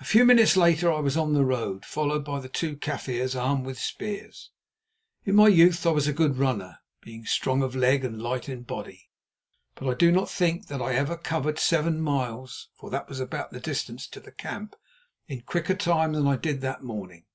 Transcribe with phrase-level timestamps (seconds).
[0.00, 3.64] A few minutes later I was on the road, followed by the two Kaffirs armed
[3.64, 4.50] with spears.
[5.24, 8.62] In my youth I was a good runner, being strong of leg and light in
[8.64, 9.10] body,
[9.76, 13.52] but I do not think that I ever covered seven miles, for that was about
[13.52, 14.74] the distance to the camp,
[15.28, 17.26] in quicker time than I did that morning.